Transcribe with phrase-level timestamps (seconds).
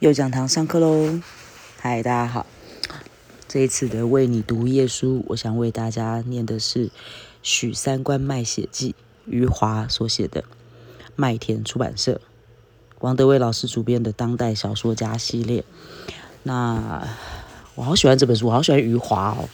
[0.00, 1.20] 又讲堂上课喽！
[1.78, 2.46] 嗨，大家好。
[3.46, 6.88] 这一次的为你读页书，我想为大家念的是
[7.42, 8.92] 《许三观卖血记》，
[9.26, 10.42] 余华所写的，
[11.16, 12.18] 麦田出版社，
[13.00, 15.62] 王德威老师主编的当代小说家系列。
[16.44, 17.06] 那
[17.74, 19.48] 我好喜欢这本书，我好喜欢余华哦。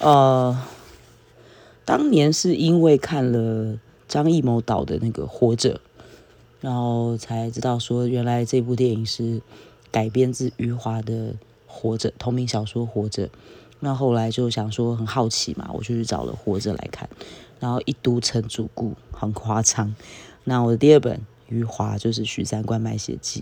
[0.00, 0.62] 呃，
[1.84, 5.74] 当年是因为看了张艺谋导的那个《活着》，
[6.60, 9.40] 然后才知道说，原来这部电影是。
[9.90, 11.32] 改编自余华的
[11.66, 13.26] 《活着》同名小说《活着》，
[13.80, 17.08] 那后来就想说很好奇嘛，我就去找了《活着》来看，
[17.60, 19.94] 然后一读成主顾，很夸张。
[20.44, 23.40] 那我的第二本余华就是《许三观卖血记》，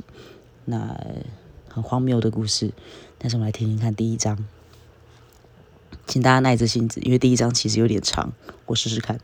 [0.65, 1.01] 那
[1.69, 2.73] 很荒谬的故事。
[3.19, 4.45] 但是我们来听听看第一章，
[6.07, 8.33] 请大家耐着性子，因为第一章其实有点长，
[8.67, 9.19] 我试试看。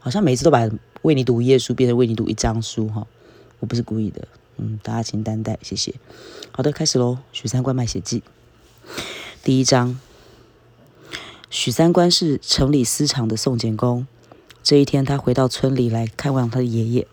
[0.00, 0.68] 好像每次都把
[1.02, 3.06] 为你读一页书变成为你读一章书哈，
[3.60, 4.26] 我不是故意的。
[4.58, 5.94] 嗯，大家请担待，谢谢。
[6.50, 8.20] 好的，开始喽，《许三观卖血记》
[9.42, 9.98] 第一章。
[11.48, 14.06] 许三观是城里私厂的送检工。
[14.62, 17.06] 这一天，他回到村里来看望他的爷爷。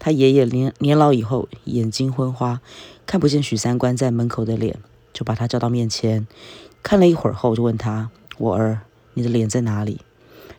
[0.00, 2.60] 他爷爷年年老以后，眼睛昏花，
[3.06, 4.80] 看不见许三观在门口的脸，
[5.12, 6.26] 就把他叫到面前，
[6.82, 8.80] 看了一会儿后，就问他：“我儿，
[9.14, 10.00] 你的脸在哪里？”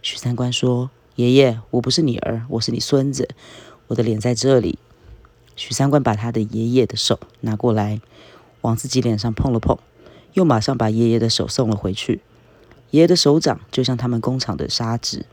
[0.02, 3.28] 许三观说：“爷爷，我不是你儿，我是你孙子，
[3.88, 4.78] 我的脸在这里。”
[5.60, 8.00] 许三观把他的爷爷的手拿过来，
[8.62, 9.78] 往自己脸上碰了碰，
[10.32, 12.22] 又马上把爷爷的手送了回去。
[12.92, 15.26] 爷爷的手掌就像他们工厂的砂纸。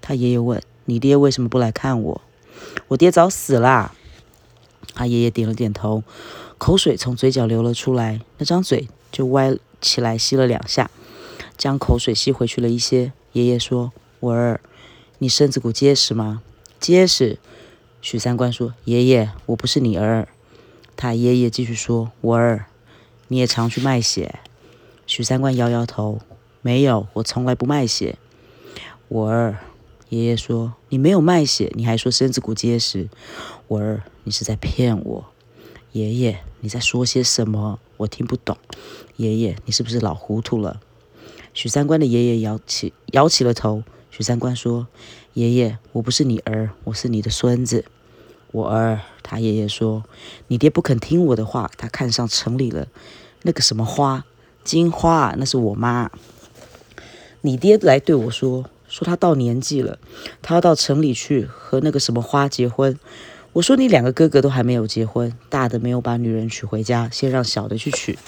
[0.00, 2.20] 他爷爷问：“你爹为什么不来看我
[2.86, 3.92] ？”“我爹早死啦。”
[4.94, 6.04] 他爷爷点了点头，
[6.58, 10.88] 口水从嘴角流了出来，那张嘴就歪起来吸了两下，
[11.58, 13.12] 将口水吸回去了一些。
[13.32, 14.60] 爷爷说：“文儿，
[15.18, 16.40] 你身子骨结实吗
[16.78, 17.40] ？”“结实。”
[18.06, 20.28] 许三观说：“爷爷，我不是你儿。”
[20.94, 22.66] 他爷爷继续说：“我儿，
[23.26, 24.38] 你也常去卖血。”
[25.08, 26.20] 许三观摇摇头
[26.62, 28.16] ：“没有，我从来不卖血。”
[29.10, 29.58] 我儿，
[30.08, 33.08] 爷爷说：“你没有卖血，你还说身子骨结实。”
[33.66, 35.24] 我儿，你是在骗我。
[35.90, 37.80] 爷爷，你在说些什么？
[37.96, 38.56] 我听不懂。
[39.16, 40.80] 爷爷，你是不是老糊涂了？
[41.52, 43.82] 许三观的爷爷摇起摇起了头。
[44.12, 44.86] 许三观说
[45.34, 47.84] ：“爷爷，我不是你儿，我是你的孙子。”
[48.56, 50.02] 我儿，他爷爷说
[50.48, 52.86] ：“你爹不肯听我的话，他看上城里了
[53.42, 54.24] 那个什么花，
[54.64, 56.10] 金花，那是我妈。
[57.42, 59.98] 你爹来对我说，说他到年纪了，
[60.40, 62.98] 他要到城里去和那个什么花结婚。
[63.52, 68.18] 我说你两个哥哥都还没有结婚，大的没有把女人娶回家，先让小的去娶。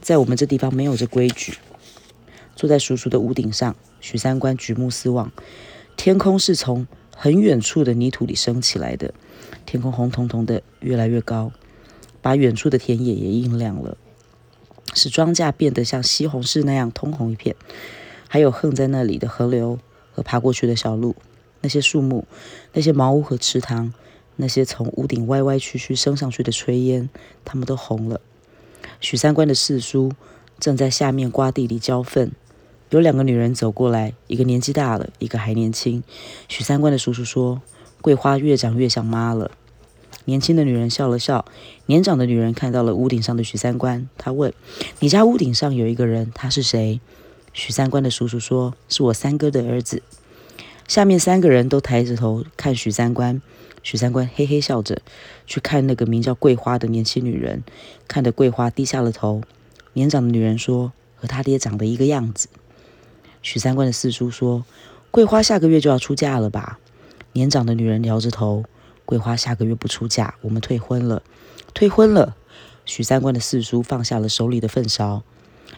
[0.00, 1.54] 在我们这地方没有这规矩。”
[2.56, 5.30] 坐在叔叔的屋顶上，许三观举目四望，
[5.96, 9.14] 天空是从很远处的泥土里升起来的。
[9.66, 11.52] 天空红彤彤的，越来越高，
[12.20, 13.96] 把远处的田野也映亮了，
[14.94, 17.56] 使庄稼变得像西红柿那样通红一片。
[18.28, 19.78] 还有横在那里的河流
[20.12, 21.14] 和爬过去的小路，
[21.60, 22.26] 那些树木，
[22.72, 23.94] 那些茅屋和池塘，
[24.36, 27.08] 那些从屋顶歪歪曲曲升上去的炊烟，
[27.44, 28.20] 它们都红了。
[29.00, 30.12] 许三观的四叔
[30.58, 32.32] 正在下面瓜地里浇粪，
[32.94, 36.02] 有两个女人走过来，一个年纪大了，一个还年轻。
[36.48, 37.60] 许三观的叔叔说。
[38.00, 39.50] 桂花越长越像妈了。
[40.26, 41.46] 年轻的女人笑了笑，
[41.86, 44.52] 年长的女人看到了屋顶上的许三观，她问
[45.00, 47.00] ：“你家屋顶上有一个人，他是谁？”
[47.54, 50.02] 许三观的叔叔说：“是我三哥的儿子。”
[50.86, 53.40] 下面三个人都抬着头看许三观。
[53.82, 55.00] 许三观嘿嘿笑着
[55.46, 57.64] 去看那个名叫桂花的年轻女人，
[58.06, 59.40] 看着桂花低下了头。
[59.94, 62.48] 年长的女人说：“和他爹长得一个样子。”
[63.44, 64.64] 许三观的四叔说
[65.12, 66.78] ：“桂花下个月就要出嫁了吧？”
[67.34, 68.64] 年长的女人摇着头
[69.04, 71.22] ：“桂花下个月不出嫁，我们退婚了，
[71.74, 72.34] 退婚了。”
[72.86, 75.22] 许三观的四叔放下了手里的粪勺。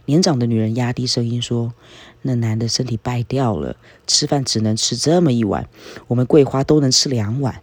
[0.05, 1.75] 年长的女人压低声音说
[2.23, 3.75] ：“那男的身体败掉了，
[4.07, 5.69] 吃饭只能吃这么一碗，
[6.07, 7.63] 我们桂花都能吃两碗。”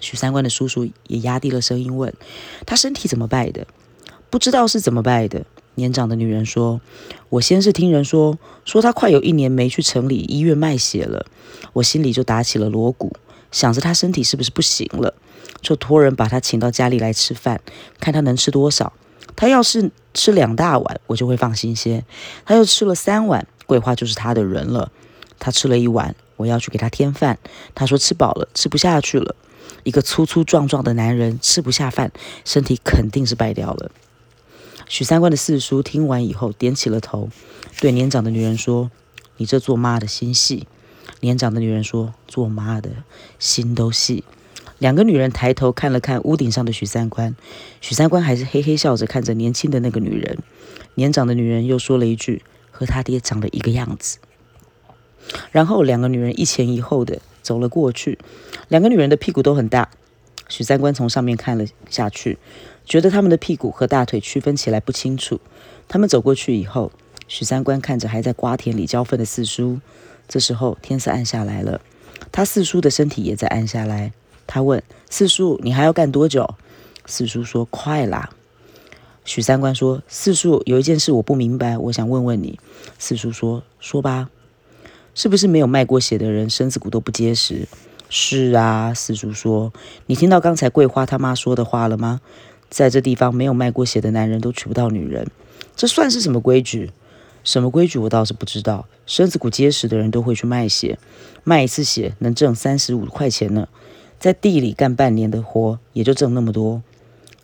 [0.00, 2.14] 许三观的叔叔也压低了声音问
[2.64, 3.66] ：“他身体怎么败的
[4.30, 5.44] ？”“不知道是怎么败的。”
[5.76, 6.80] 年长的女人说
[7.30, 11.26] ：“我先是听人说，说他快有一年没去城里医院卖血了，
[11.72, 13.16] 我心里就打起了锣鼓，
[13.50, 15.14] 想着他身体是不是不行了，
[15.62, 17.60] 就托人把他请到家里来吃饭，
[17.98, 18.92] 看他能吃多少。
[19.36, 22.02] 他要是吃两大碗，我就会放心些；
[22.44, 24.90] 他又吃了三碗，桂花就是他的人了。
[25.38, 27.38] 他吃了一碗，我要去给他添饭，
[27.74, 29.34] 他说吃饱了，吃不下去了。
[29.84, 32.12] 一个粗粗壮壮的男人吃不下饭，
[32.44, 33.90] 身体肯定是败掉了。”
[34.90, 37.28] 许三观的四叔听完以后，点起了头，
[37.80, 38.90] 对年长的女人说
[39.38, 40.66] ：“你这做妈的心细。”
[41.22, 42.90] 年长的女人说：“做妈的
[43.38, 44.24] 心都细。”
[44.78, 47.36] 两个女人抬头看了看屋顶上的许三观，
[47.80, 50.38] 许三观还是嘿嘿笑着看着年轻的那个女人。
[50.96, 52.42] 年长的女人又说了一句
[52.72, 54.18] ：“和他爹长得一个样子。”
[55.52, 58.18] 然后两个女人一前一后的走了过去。
[58.66, 59.90] 两个女人的屁股都很大。
[60.50, 62.36] 许三观从上面看了下去，
[62.84, 65.40] 觉得他们的屁股和大腿区分起来不清楚。
[65.88, 66.92] 他们走过去以后，
[67.28, 69.80] 许三观看着还在瓜田里浇粪的四叔。
[70.28, 71.80] 这时候天色暗下来了，
[72.30, 74.12] 他四叔的身体也在暗下来。
[74.46, 76.56] 他问四叔：“你还要干多久？”
[77.06, 78.30] 四叔说：“快啦。”
[79.24, 82.58] 许三观说：“四叔，有一件事我不明白，我想问问你。”
[82.98, 84.28] 四叔说：“说吧，
[85.14, 87.68] 是不是没有卖过血的人身子骨都不结实
[88.10, 89.72] ？”“是啊。”四叔说
[90.04, 92.20] ：“你听到刚才桂花他妈说的话了吗？
[92.68, 95.26] 在这地方，没有卖过血的男人都娶不到女人，
[95.74, 96.90] 这算是什么规矩？
[97.42, 98.86] 什么规矩我倒是不知道。
[99.06, 100.98] 身子骨结实的人都会去卖血，
[101.42, 103.66] 卖一次血能挣三十五块钱呢。
[104.18, 106.82] 在地里干半年的活，也就挣那么多。”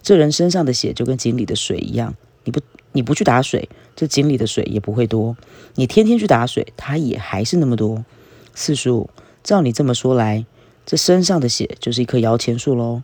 [0.03, 2.15] 这人身上的血就跟井里的水一样，
[2.45, 2.61] 你不
[2.93, 5.35] 你不去打水，这井里的水也不会多；
[5.75, 8.05] 你天天去打水，它也还是那么多。
[8.55, 9.11] 四叔，
[9.43, 10.47] 照你这么说来，
[10.87, 13.03] 这身上的血就是一棵摇钱树喽？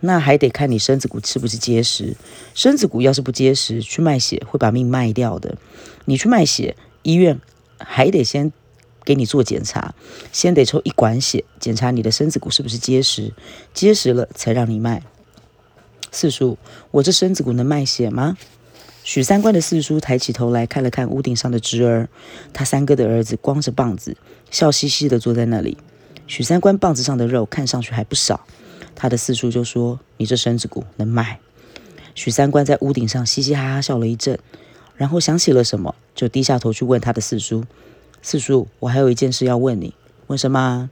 [0.00, 2.16] 那还得看你身子骨是不是结实。
[2.54, 5.58] 身子骨要是不结实，去卖血会把命卖掉的。
[6.04, 7.40] 你去卖血，医院
[7.80, 8.52] 还得先
[9.04, 9.96] 给你做检查，
[10.30, 13.32] 先得抽一管血，检查你的身子骨是不是结实，
[13.74, 15.02] 结实了才让你卖。
[16.12, 16.56] 四叔，
[16.92, 18.38] 我这身子骨能卖血吗？
[19.02, 22.08] 许三观的四叔抬起头来看了看屋顶上的侄儿，
[22.52, 24.16] 他三哥的儿子光着膀子，
[24.50, 25.76] 笑嘻嘻地坐在那里。
[26.28, 28.46] 许三观棒子上的肉看上去还不少，
[28.94, 31.40] 他的四叔就说：“你这身子骨能卖。”
[32.14, 34.38] 许三观在屋顶上嘻嘻哈哈笑了一阵，
[34.94, 37.64] 然后想起了什么，就低下头去问他的四叔
[38.22, 39.94] ：“四叔，我还有一件事要问你，
[40.26, 40.90] 问什么？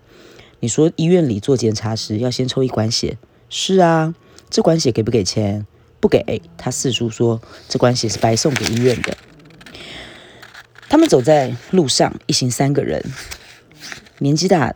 [0.61, 3.19] 你说医院里做检查时要先抽一管血？
[3.49, 4.15] 是啊。”
[4.49, 5.67] 这管血给不给钱？
[5.99, 6.41] 不给。
[6.57, 9.17] 他四叔说，这管血是白送给医院的。
[10.89, 13.05] 他们走在路上，一行三个人，
[14.19, 14.73] 年纪大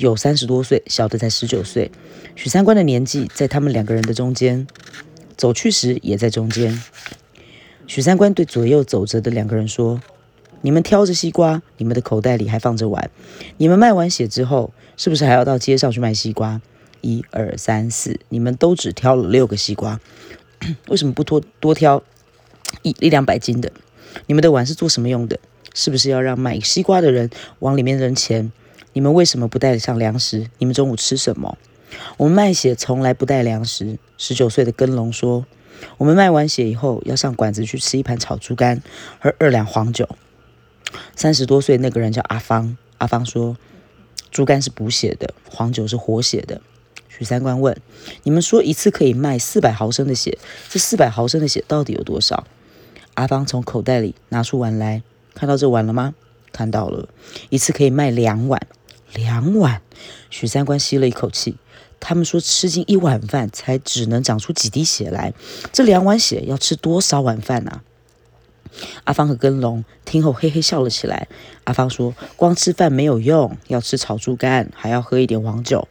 [0.00, 1.90] 有三十多岁，小的才十九岁。
[2.34, 4.66] 许三观的年纪在他们两个人的中间，
[5.36, 6.82] 走去时也在中间。
[7.86, 10.00] 许三观对左右走着的两个人说
[10.62, 13.10] ：“你们挑着西瓜，你们的口袋里还放着碗。
[13.58, 16.62] 你们卖完血之后，是不是还要到街上去卖西瓜？”
[17.02, 20.00] 一二三四，你们都只挑了六个西瓜，
[20.88, 22.02] 为什么不多多挑
[22.82, 23.70] 一一两百斤的？
[24.26, 25.38] 你们的碗是做什么用的？
[25.74, 28.50] 是不是要让买西瓜的人往里面扔钱？
[28.92, 30.48] 你们为什么不带上粮食？
[30.58, 31.56] 你们中午吃什么？
[32.16, 33.98] 我们卖血从来不带粮食。
[34.18, 35.46] 十九岁的根龙说，
[35.96, 38.82] 我们卖完血以后要上馆子去吃一盘炒猪肝，
[39.20, 40.08] 喝二两黄酒。
[41.14, 43.56] 三十多岁那个人叫阿芳，阿芳说，
[44.32, 46.60] 猪肝是补血的，黄酒是活血的。
[47.08, 47.80] 许三观问
[48.24, 50.38] ：“你们说一次可以卖四百毫升的血，
[50.68, 52.44] 这四百毫升的血到底有多少？”
[53.14, 55.02] 阿芳从口袋里拿出碗来，
[55.34, 56.14] 看到这碗了吗？
[56.52, 57.08] 看到了，
[57.48, 58.66] 一次可以卖两碗。
[59.14, 59.82] 两碗。
[60.30, 61.56] 许三观吸了一口气。
[62.02, 65.34] 他们说吃进一碗饭才只能长出几滴血来，
[65.70, 67.82] 这两碗血要吃多少碗饭啊？
[69.04, 71.28] 阿芳和根龙听后嘿嘿笑了起来。
[71.64, 75.88] 阿芳说：“光吃饭没有用，要吃炒猪肝，还要喝一点黄酒。”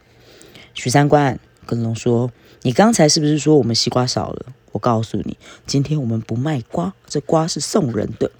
[0.74, 2.32] 许三观跟龙说
[2.62, 4.46] ：“你刚才是不是说我们西瓜少了？
[4.72, 8.32] 我告诉你，今天我们不卖瓜，这瓜是送人的。”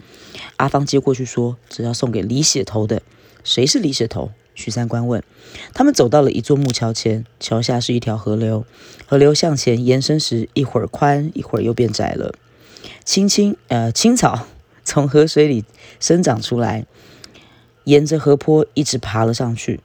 [0.57, 3.01] 阿芳接过去说：“这要送给李血头的。”
[3.45, 4.33] 谁是李血头？
[4.61, 5.25] 许三观问。
[5.73, 8.67] 他们走到了一座木桥前，桥下是一条河流，
[9.07, 12.35] 河流向前延伸时，一会儿宽，一会儿又变窄了。
[13.05, 14.47] 青青呃青草
[14.85, 15.65] 从河水里
[15.99, 16.85] 生长出来，
[17.85, 19.81] 沿着河坡一直爬了上去，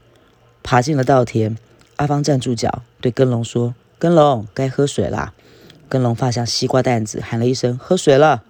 [0.61, 1.57] 爬进了稻田。
[1.95, 5.33] 阿芳站住脚，对根龙说：“根龙，该喝水啦。”
[5.87, 8.43] 根龙放下西瓜担子，喊了一声：“喝水了。”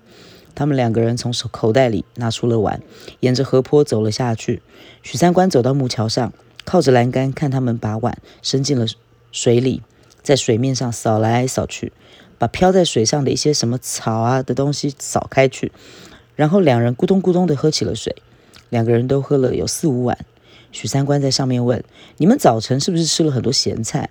[0.55, 2.81] 他们两个人从手口袋里拿出了碗，
[3.19, 4.61] 沿着河坡走了下去。
[5.03, 6.33] 许三观走到木桥上，
[6.63, 8.87] 靠着栏杆看他们把碗伸进了
[9.31, 9.83] 水里，
[10.23, 11.91] 在水面上扫来扫去，
[12.37, 15.71] 把漂在水上的一些什么草啊的东西扫开去。
[16.35, 18.15] 然后两人咕咚咕咚地喝起了水，
[18.69, 20.17] 两个人都喝了有四五碗。
[20.71, 21.83] 许三观在上面问
[22.17, 24.09] ：“你们早晨是不是吃了很多咸菜？”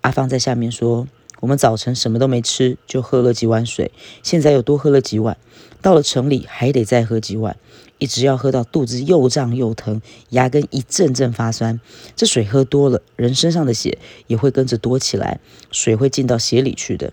[0.00, 1.06] 阿芳在下面说
[1.40, 5.36] ：“我们早晨什么都没吃，就喝了几碗水，现在又多喝了几碗。
[5.82, 7.56] 到了城里还得再喝几碗，
[7.98, 10.00] 一直要喝到肚子又胀又疼，
[10.30, 11.80] 牙根一阵阵发酸。
[12.16, 15.38] 这水喝多了，人身上的血也会跟着多起来，
[15.70, 17.12] 水会进到血里去的。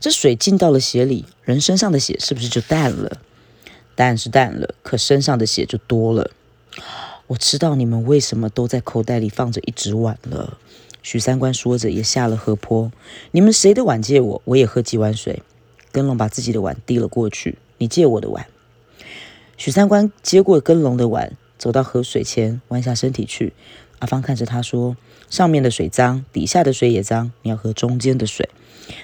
[0.00, 3.18] 这水进到了血里，人身上的血是不是就淡了？
[3.94, 6.30] 淡是淡了，可身上的血就多了。”
[7.28, 10.58] 我知道你们为什么都在口袋里放着一只碗了。
[11.02, 12.90] 许三观说着，也下了河坡。
[13.32, 15.42] 你们谁的碗借我，我也喝几碗水。
[15.90, 18.46] 根龙把自己的碗递了过去，你借我的碗。
[19.58, 23.52] 许三观接过根龙的碗，走到河水前，弯下身体去。
[23.98, 24.96] 阿芳看着他说
[25.28, 28.48] ：“上面的水脏，底下的水也脏，你要喝中间的水。”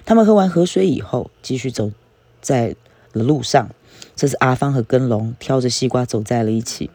[0.05, 1.93] 他们喝完河水以后，继续走
[2.41, 2.75] 在
[3.13, 3.71] 了路上。
[4.17, 6.91] 这次阿芳和根龙挑着西瓜走在了一起。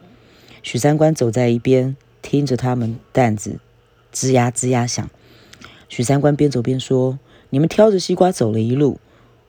[0.61, 3.59] 许三观走在一边，听着他们担子
[4.13, 5.09] 吱呀吱呀响。
[5.89, 8.99] 许三观边走边说：“你们挑着西瓜走了一路，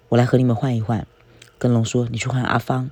[0.09, 1.07] 我来和你们换一换。”
[1.59, 2.91] 根龙说：“你去换阿芳。”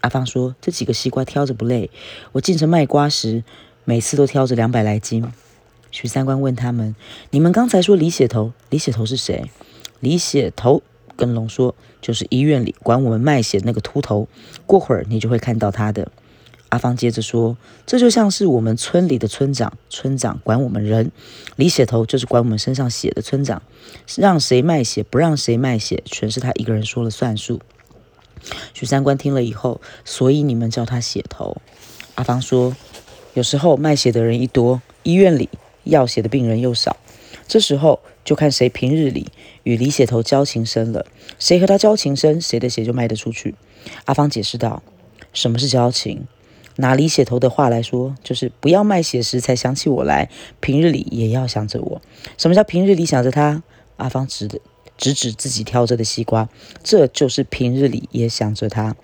[0.00, 1.90] 阿芳说：“这几个西瓜挑着不累，
[2.32, 3.44] 我进城卖瓜时，
[3.84, 5.30] 每次都挑着两百来斤。”
[5.90, 6.94] 许三观问他们
[7.30, 9.50] ：“你们刚才说李血头，李血头是谁？”
[10.00, 10.82] 李血头
[11.16, 14.28] 跟龙说：“就是医院里管我们卖血那个秃头，
[14.66, 16.10] 过会儿你就会看到他的。”
[16.70, 21.10] 阿芳接着说：“这就像是我们村里的村长，村长管我们人，
[21.56, 23.60] 李血头就是管我们身上血的村长，
[24.16, 27.60] 让谁卖血不让谁卖血，全是他一个人说了算数。”
[28.72, 31.56] 许三观听了以后，所以你们叫他血头。
[32.14, 32.76] 阿芳说
[33.34, 35.48] ：“有时候卖血的人一多，医院里
[35.82, 36.96] 要血的病人又少，
[37.48, 39.26] 这时候就看谁平日里
[39.64, 41.04] 与李血头交情深了，
[41.40, 43.56] 谁和他交情深，谁的血就卖得出去。”
[44.06, 44.84] 阿芳解释道
[45.34, 46.26] ：“什么是交情？
[46.80, 50.28] 拿李血头的话来说，就是不要卖血时才想起我来，
[50.60, 52.02] 平日里也要想着我。
[52.36, 53.62] 什么叫平日里想着他？”
[53.96, 54.58] 阿芳指的。
[55.00, 56.50] 指指自己挑着的西瓜，
[56.84, 58.94] 这就是平日里也想着他，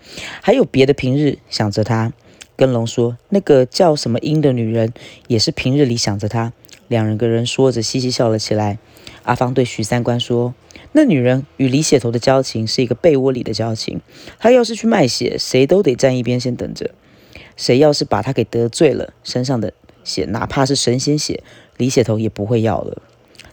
[0.43, 2.13] 还有别的平日想着他。
[2.55, 4.93] 跟龙说，那个叫什么英的女人
[5.27, 6.53] 也是平日里想着他。
[6.89, 8.79] 两人个人说着，嘻嘻笑了起来。
[9.23, 10.55] 阿芳对许三观说
[10.93, 14.03] ：“那女人与李血头的交情是一个被窝里的交情，
[14.39, 16.91] 她要是去卖血，谁都得站一边先等着。
[17.57, 19.73] 谁要是把他给得罪了，身上的
[20.05, 21.43] 血哪怕是神仙血，
[21.77, 23.03] 李血头也不会要了。”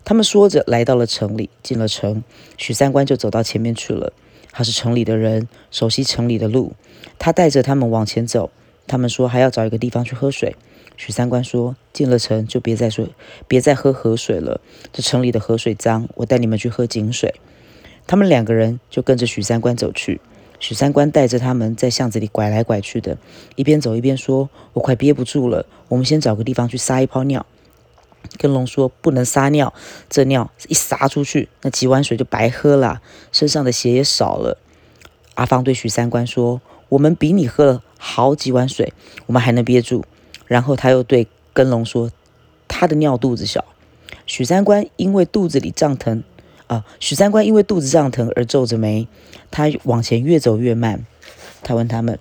[0.06, 2.24] 他们说着来到了城里，进了城，
[2.58, 4.12] 许三观就走到前面去了。
[4.52, 6.74] 他是城里的人，熟悉城里的路。
[7.18, 8.52] 他带着他们往前走。
[8.86, 10.58] 他们说还要找一个地方去喝水。
[10.98, 13.08] 许三观说：“进了城就别再说，
[13.48, 14.60] 别再喝河水了。
[14.92, 17.34] 这城里的河水脏，我带你们去喝井水。”
[18.06, 20.20] 他们两个人就跟着许三观走去。
[20.64, 23.18] 许三观带着他们在巷子里拐来拐去的，
[23.58, 27.46] 一边走一边说：“我快憋不住了，我们先找个地方去撒一泡尿。”
[28.40, 29.74] 跟龙说不能撒尿，
[30.10, 33.02] 这尿一撒出去，那几碗水就白喝了，
[33.34, 34.58] 身上的血也少了。
[35.36, 38.94] 阿芳对许三观说：“我们比你喝了好几碗水，
[39.26, 40.06] 我们还能憋住。”
[40.48, 42.10] 然后他又对跟龙说
[42.70, 43.66] ：“他的尿肚子小。”
[44.26, 46.24] 许三观因为肚子里胀疼，
[47.00, 49.08] 许三观因为肚子胀疼而皱着眉，
[49.52, 51.06] 他往前越走越慢。
[51.62, 52.20] 他问他们：“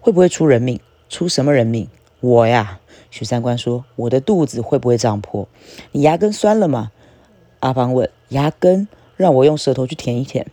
[0.00, 0.80] 会不会出人命？
[1.08, 1.88] 出什么人命？
[2.20, 5.46] 我呀。”许三观说：“我的肚子会不会胀破？
[5.92, 6.90] 你牙根酸了吗？”
[7.60, 10.46] 阿芳问：“牙根，让我用舌头去舔一舔。”“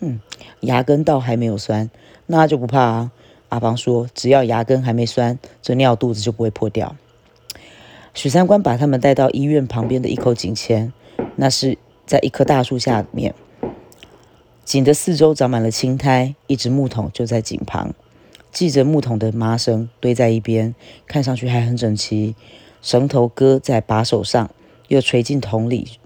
[0.00, 0.20] 嗯，
[0.60, 1.90] 牙根倒还没有酸，
[2.26, 3.12] 那就不怕啊。”
[3.50, 6.96] 阿芳说：“只要牙根还没酸，这尿肚子就不会破掉。”
[8.14, 10.92] 许三观把他们带到医院旁边的一口井前，
[11.36, 11.76] 那是
[12.06, 13.34] 在一棵大树下面，
[14.64, 17.92] 井的四周长满了青苔，一只木桶就在井旁。
[18.52, 20.74] 系着木桶的麻绳堆在一边，
[21.06, 22.34] 看上去还很整齐。
[22.80, 24.48] 绳头搁在把手上，
[24.88, 25.98] 又垂进桶里。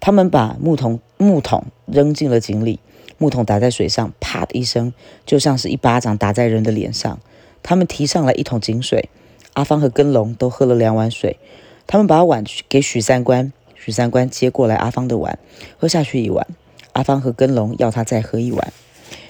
[0.00, 2.80] 他们把木桶木桶扔进了井里，
[3.18, 4.92] 木桶打在水上，啪的一声，
[5.24, 7.20] 就像是一巴掌打在人的脸上。
[7.62, 9.10] 他们提上来一桶井水，
[9.52, 11.38] 阿芳和根龙都喝了两碗水。
[11.86, 13.52] 他们把碗给许三观，
[13.84, 15.40] 许三观接过来阿芳的碗，
[15.76, 16.46] 喝下去一碗。
[16.92, 18.72] 阿芳和根龙要他再喝一碗。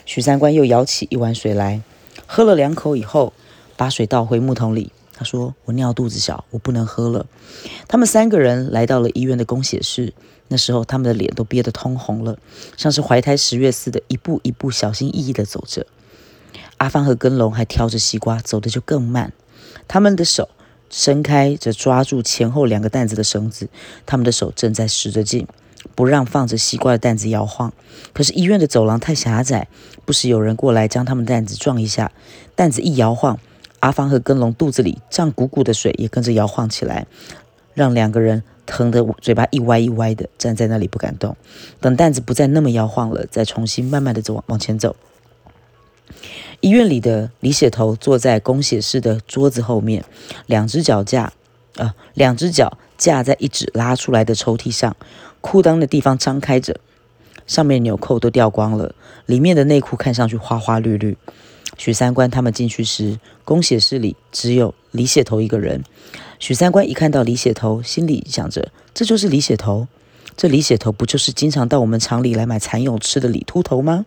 [0.04, 1.80] 许三观又舀起一碗水来，
[2.26, 3.32] 喝了两口以后，
[3.78, 4.92] 把水倒回木桶里。
[5.14, 7.24] 他说：“我尿肚子小，我不能喝了。”
[7.88, 10.12] 他们三个人来到了医院的供血室。
[10.48, 12.36] 那时候，他们的脸都憋得通红了，
[12.76, 15.86] 像是怀胎十月似的，一步一步小心翼翼地走着。
[16.76, 19.32] 阿芳和根龙还挑着西瓜，走的就更慢。
[19.88, 20.50] 他们的手
[20.92, 23.68] 伸开着抓住前后两个担子的绳子，
[24.06, 25.48] 他们的手正在使着劲。
[25.96, 27.72] 不让放着西瓜的担子摇晃，
[28.12, 29.66] 可是医院的走廊太狭窄，
[30.04, 32.12] 不时有人过来将他们担子撞一下。
[32.54, 33.40] 担子一摇晃，
[33.80, 37.08] 阿芳和根龙肚子里胀鼓鼓的水也跟着摇晃起来，
[37.74, 41.36] 让两个人疼得嘴巴一歪一歪的，站在那里不敢动。
[41.80, 44.94] 等担子不再那么摇晃了，再重新慢慢的走往前走。
[46.62, 50.04] 医院里的李血头坐在供血室的桌子后面，
[50.46, 51.32] 两只脚架，
[51.74, 54.96] 啊，两只脚架在一指拉出来的抽屉上。
[55.40, 56.78] 裤裆的地方张开着，
[57.48, 58.94] 上面纽扣都掉光了，
[59.26, 61.18] 里面的内裤看上去花花绿绿。
[61.76, 65.82] 许三观他们进去时，公血室里只有李血头一个人。
[66.38, 69.88] 许三观一看到李血头，心里想着：这就是李血头。
[70.36, 74.06] 这李血头不就是经常到我们厂里来买蚕蛹吃的李秃头吗？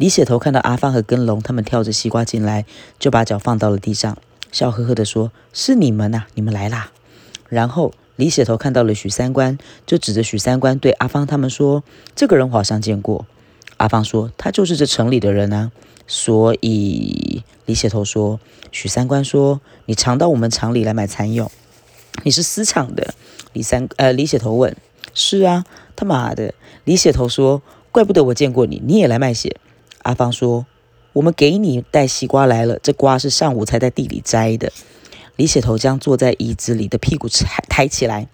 [0.00, 2.64] 李血头看到阿芳和根龙他们跳着西瓜进来，
[2.98, 4.16] 就把脚放到了地上，
[4.50, 6.90] 笑呵呵地说：“是你们呐，你们来啦。”
[7.50, 11.84] 然后李血头看到了许三观，就指着许三观对阿芳他们说
[12.16, 13.26] ：“这个人我好像见过。”
[13.76, 15.70] 阿芳说：“他就是这城里的人啊。”
[16.08, 18.40] 所以李血头说
[18.72, 21.50] ：“许三观说，你常到我们厂里来买蚕蛹，
[22.22, 23.12] 你是私厂的。”
[23.52, 24.74] 李三呃李血头问
[25.12, 26.54] ：“是啊，他妈的！”
[26.84, 27.60] 李血头说
[27.92, 29.58] ：“怪不得我见过你，你也来卖血。”
[30.02, 30.66] 阿芳说
[31.14, 34.72] ：“我们给你带西瓜来了，这瓜是上午才在地里摘的。”
[35.36, 38.28] 李血头将坐在椅子里的屁股抬抬起来，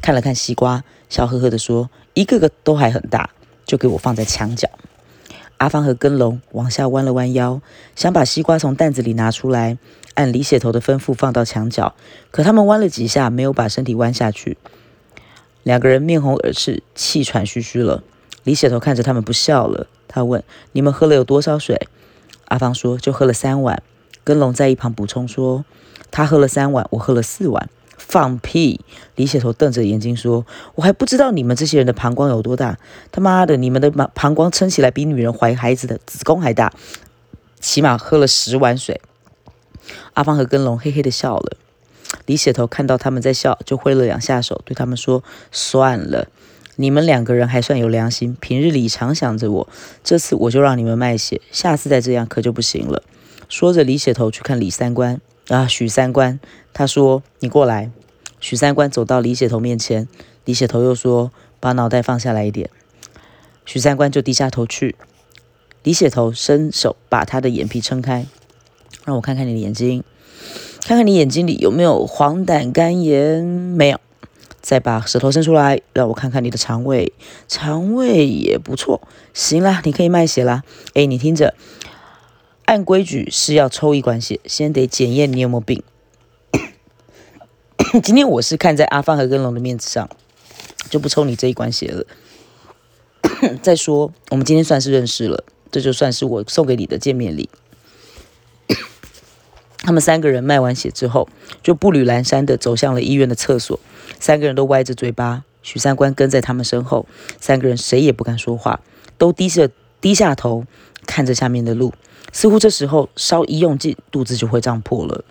[0.00, 3.30] 看了看西瓜，笑呵呵地说：“一个个都还很大，
[3.64, 4.68] 就给我放在墙角。”
[5.58, 7.60] 阿芳和根龙往下弯了弯腰，
[7.94, 9.78] 想把西瓜从担子里拿出来，
[10.14, 11.94] 按李血头的吩咐放到墙角。
[12.30, 14.56] 可他们弯了几下，没有把身体弯下去，
[15.62, 18.02] 两个人面红耳赤，气喘吁吁了。
[18.44, 19.86] 李血头看着他们不笑了。
[20.08, 21.88] 他问：“你们喝了有多少水？”
[22.48, 23.82] 阿芳说：“就喝了三碗。”
[24.24, 25.64] 根龙在一旁补充说
[26.10, 28.80] ：“他喝了三碗，我喝了四碗。”放屁！
[29.14, 30.44] 李血头瞪着眼睛说
[30.74, 32.78] ：“我还不知道你们这些人的膀胱有多大。
[33.12, 36.72] 他妈的，你们的膀膀胱撑起来比女人怀孩子的子宫还大，
[37.60, 39.00] 起码喝了十碗水。”
[40.14, 41.56] 阿芳和根龙嘿嘿的笑了。
[42.26, 45.22] 李血头看到他们在笑，就挥了两下手，对他们说
[45.52, 46.28] ：“算了。”
[46.82, 49.68] 你们两个人还算有良心，平日里常想着我，
[50.02, 53.04] 这次我就让你们卖血，下次再这样可就不行了。
[53.48, 56.40] 说着，李血头去看李三观啊，许三观，
[56.72, 57.92] 他说：“你过来。”
[58.40, 60.08] 许三观走到李血头面前，
[60.44, 62.68] 李血头又说：“把脑袋放下来一点。”
[63.64, 64.96] 许三观就低下头去。
[65.84, 68.26] 李血头伸手把他的眼皮撑开，
[69.04, 70.02] 让我看看你的眼睛，
[70.84, 74.00] 看看你眼睛里有没有黄疸肝炎，没有。
[74.62, 77.12] 再把舌头伸出来，让我看看你的肠胃，
[77.48, 79.02] 肠胃也不错。
[79.34, 80.62] 行了，你可以卖血了。
[80.94, 81.54] 哎，你听着，
[82.66, 85.82] 按规矩是要抽一管血，先得检验你有没有病。
[88.02, 90.08] 今天我是看在阿芳和根龙的面子上，
[90.88, 92.06] 就不抽你这一管血了。
[93.60, 97.50] 再说，我们今天算是认识了，这就算是我送给你的见面礼。
[99.82, 101.28] 他们三个人卖完血之后，
[101.62, 103.78] 就步履蹒跚地走向了医院的厕所。
[104.18, 107.06] 三个人都歪着嘴巴，许三观跟在他们身后。
[107.40, 108.80] 三个人谁也不敢说话，
[109.18, 109.68] 都低着
[110.00, 110.64] 低下头
[111.06, 111.92] 看着下面的路。
[112.32, 115.24] 似乎这时候稍一用劲，肚子就会胀破了。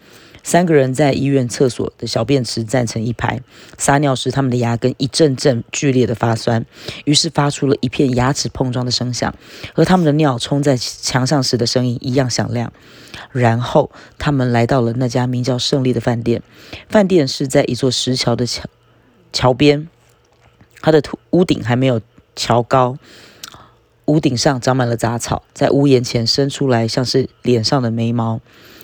[0.44, 3.42] 三个人在医院厕所的小便池站成一排，
[3.78, 6.66] 撒尿时，他们的牙根一阵阵剧烈的发酸，
[7.06, 9.34] 于是发出了一片牙齿碰撞的声响，
[9.74, 12.72] 和他们的尿冲在墙上时的声音一样响亮。
[13.32, 16.42] 然后他们来到了那家名叫胜利的饭店，
[16.90, 18.66] 饭店是在一座石桥的桥
[19.32, 19.88] 桥边，
[20.82, 21.02] 它的
[21.32, 22.02] 屋顶还没有
[22.36, 22.98] 桥高，
[24.12, 28.42] 屋顶上长满了杂草，在屋檐前伸出来像是脸上的眉毛。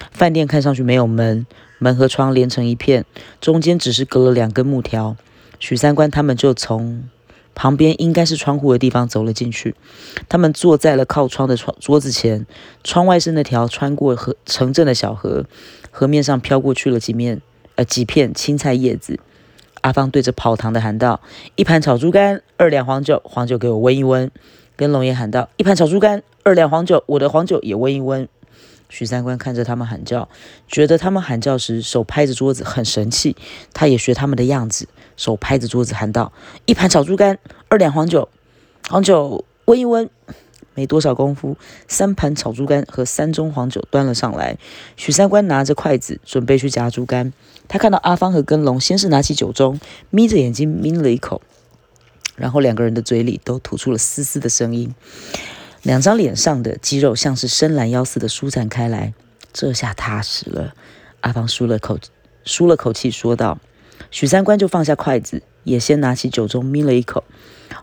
[0.10, 1.46] 饭店看上去没有门，
[1.80, 3.04] 门和窗连成一片，
[3.42, 5.18] 中间只是隔了两根木条。
[5.60, 7.10] 许三观他们就从
[7.54, 9.76] 旁边应该是窗户的地方走了进去。
[10.30, 12.48] 他们坐在了靠窗的窗桌子前，
[12.86, 15.44] 窗外是那条穿过河城镇的小河，
[15.92, 17.42] 河面上飘过去了几面
[17.76, 19.20] 呃几片青菜叶子。
[19.82, 21.20] 阿芳对着跑堂的喊道
[21.56, 24.32] ：“一盘炒猪肝，二两黄酒，黄酒给我温一温。”
[24.78, 28.30] 跟龙爷喊道：“一盘炒猪肝，二两黄酒，我的黄酒也温一温。”
[28.90, 30.30] 许三观看着他们喊叫，
[30.68, 33.36] 觉得他们喊叫时手拍着桌子很神气。
[33.74, 34.88] 他也学他们的样子，
[35.18, 36.32] 手拍着桌子喊道
[36.66, 38.30] ：“一盘炒猪肝，二两黄酒，
[38.88, 40.10] 黄酒温一温。”
[40.76, 44.60] 没多少功夫，三盘炒猪肝和三盅黄酒端了上来。
[44.96, 47.34] 许三观拿着筷子准备去夹猪肝，
[47.68, 49.80] 他看到阿芳和根龙先是拿起酒盅，
[50.12, 51.42] 眯着眼睛抿了一口，
[52.38, 54.96] 然后两个人的嘴里都吐出了嘶嘶的声音。
[55.84, 59.14] 两张脸上的肌肉像是伸懒腰似的舒展开来，
[59.52, 60.74] 这下踏实了。
[61.22, 61.98] 阿芳舒了口，
[62.46, 63.60] 舒了口气，说道
[64.12, 67.24] ：“许三观就放下筷子，也先拿起酒盅抿了一口，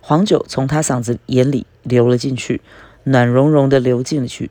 [0.00, 2.60] 黄酒从他嗓子眼里流了进去，
[3.04, 4.50] 暖融融的流进去。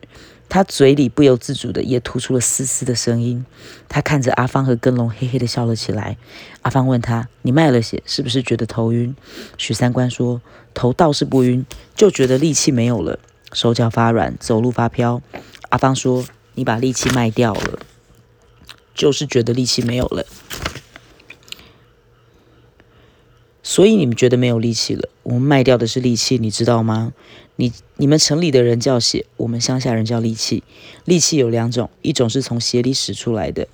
[0.54, 3.44] 他嘴里不由自主的也吐出了嘶嘶的声音。
[3.90, 6.16] 他看着阿芳和根龙，嘿嘿的笑了起来。
[6.62, 9.16] 阿芳问他：‘你卖了血，是不是觉得头晕？’
[9.58, 10.44] 许三观说
[10.76, 13.18] ：‘头倒是不晕，就觉得力气没有了。’
[13.52, 15.24] 手脚发软，走路发飘。
[15.70, 17.80] 阿芳说：“你把力气卖掉了，
[18.94, 20.24] 就是觉得力气没有了。
[23.64, 25.10] 所以你们觉得没有力气了。
[25.24, 27.14] 我们卖掉的是力气，你知道吗？
[27.56, 30.64] 你你们城里的人叫血，我们乡下人叫力气。
[31.06, 33.68] 力气有两种，一种是从血里使出来的，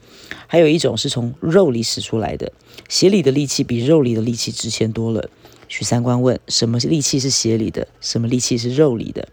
[0.47, 2.51] 还有一种是从肉里使出来的。
[2.89, 5.29] 血里的力气比肉里的力气值钱多了。
[5.67, 7.87] 许三观问：什么力气是血里的？
[8.01, 9.29] 什么力气是肉里的？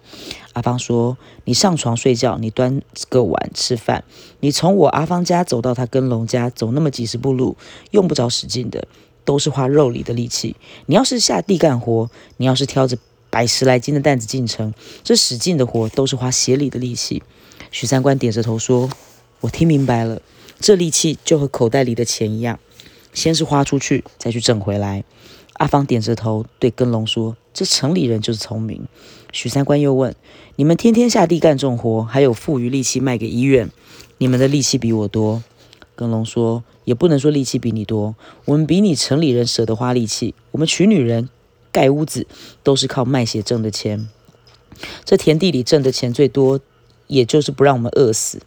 [0.53, 4.05] 阿芳说：你上床睡觉，你端个碗吃饭，
[4.41, 7.57] 你从我阿芳家走到他跟龙家，走那么几十步路，
[7.91, 8.87] 用不着使劲的。
[9.25, 10.55] 都是花肉里的力气。
[10.87, 12.97] 你要是下地干活，你要是挑着
[13.37, 14.72] 百十来斤的担子进城，
[15.05, 17.22] 这使劲的活都是花血里的力气。
[17.70, 18.88] 许三观点着头说
[19.42, 20.22] ：“我听明白了，
[20.59, 22.59] 这力气就和口袋里的钱一样，
[23.12, 25.05] 先是花出去，再去挣回来。”
[25.53, 28.88] 阿芳点着头对根龙说：“这城里人就是聪明。”
[29.33, 30.16] 许三观又问
[30.57, 33.68] ：“你们天天下地干重活，还有富余力气卖给医院，
[34.16, 35.42] 你们的力气比我多？”
[35.94, 36.64] 根龙说。
[36.87, 40.37] 也不能说力气比你多，我们比你城里人舍得花力气。
[40.53, 41.29] 我们娶女人、
[41.77, 42.27] 盖屋子
[42.62, 44.09] 都是靠卖血挣的钱，
[45.05, 46.59] 这田地里挣的钱最多，
[47.07, 48.41] 也就是不让我们饿死。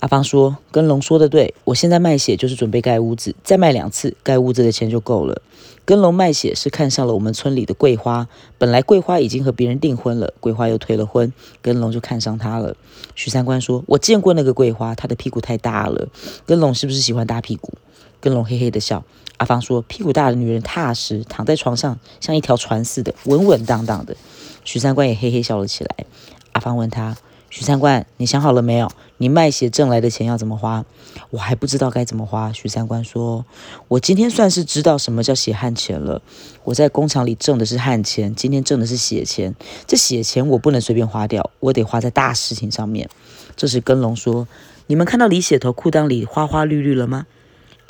[0.00, 5.40] 阿芳说：“跟龙说的对，我现在卖血就是准备盖屋子，再卖两次，盖屋子的钱就够了。”
[5.86, 12.76] 跟龙卖血是看上了我们村里的桂花，本来桂花已经和别人订婚了，桂花又退了婚，跟龙就看上她了。
[13.14, 16.08] 许三观说：“我见过那个桂花，她的屁股太大了。
[16.44, 17.72] 跟龙是不是喜欢大屁股？”
[18.20, 19.02] 跟龙嘿嘿的笑。
[19.42, 24.16] 阿芳说：“屁股大的女人踏实，躺在床上像一条船似的，稳稳当当的。”
[24.62, 26.06] 许三观也嘿嘿笑了起来。
[26.52, 27.16] 阿芳问他。
[27.50, 28.88] 许三观，你想好了没有？
[29.16, 30.84] 你卖血挣来的钱要怎么花？
[31.30, 32.52] 我还不知道该怎么花。
[32.52, 33.44] 许三观说
[33.88, 36.22] ：“我今天算是知道什么叫血汗钱了。
[36.62, 39.56] 我在工厂里挣的是汗钱，今天挣的是血钱。
[39.88, 43.10] 这血钱我不能随便花掉，我得花在大事情上面。”
[43.56, 44.46] 这时跟龙说
[44.86, 47.26] ：“你们看到李血头裤裆里花花绿绿了吗？”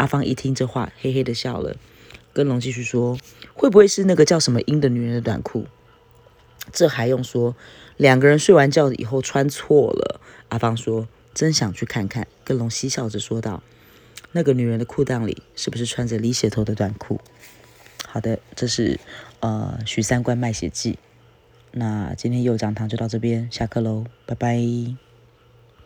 [0.03, 1.77] 阿芳一听这话，嘿嘿的笑了。
[2.33, 3.17] 跟龙继续说
[3.55, 5.67] ：“会不会是那个叫什么英的女人的短裤？”
[6.73, 7.55] 这还用说？
[7.99, 10.21] 两个人睡完觉以后穿错了。
[10.49, 13.63] 阿芳说：“真想去看看。”跟龙嬉笑着说道
[14.33, 17.21] ：“那个女人的裤裆里是不是穿着李血头的短裤？”
[18.05, 18.99] 好的，这是
[19.39, 20.99] 呃许三观卖血记。
[21.71, 25.02] 那今天右讲堂就到这边，下课喽，拜拜。